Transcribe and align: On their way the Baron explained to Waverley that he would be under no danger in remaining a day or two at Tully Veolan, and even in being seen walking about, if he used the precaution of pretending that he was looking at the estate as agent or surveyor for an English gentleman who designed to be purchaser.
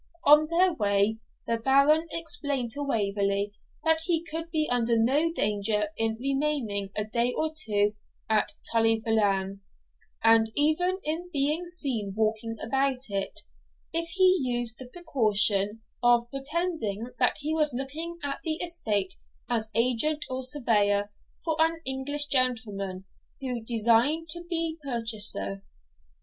On 0.25 0.47
their 0.47 0.73
way 0.73 1.19
the 1.45 1.57
Baron 1.57 2.07
explained 2.09 2.71
to 2.71 2.81
Waverley 2.81 3.53
that 3.83 4.01
he 4.05 4.25
would 4.33 4.49
be 4.49 4.67
under 4.67 4.93
no 4.97 5.31
danger 5.31 5.89
in 5.95 6.17
remaining 6.19 6.89
a 6.97 7.05
day 7.05 7.31
or 7.37 7.53
two 7.55 7.93
at 8.27 8.53
Tully 8.71 8.99
Veolan, 8.99 9.61
and 10.23 10.51
even 10.55 10.97
in 11.03 11.29
being 11.31 11.67
seen 11.67 12.15
walking 12.17 12.57
about, 12.63 13.05
if 13.93 14.09
he 14.15 14.39
used 14.41 14.79
the 14.79 14.87
precaution 14.89 15.83
of 16.01 16.27
pretending 16.31 17.09
that 17.19 17.37
he 17.41 17.53
was 17.53 17.71
looking 17.71 18.17
at 18.23 18.39
the 18.43 18.55
estate 18.55 19.13
as 19.47 19.69
agent 19.75 20.25
or 20.31 20.43
surveyor 20.43 21.11
for 21.45 21.55
an 21.59 21.79
English 21.85 22.25
gentleman 22.25 23.05
who 23.39 23.63
designed 23.63 24.29
to 24.29 24.43
be 24.49 24.79
purchaser. 24.83 25.63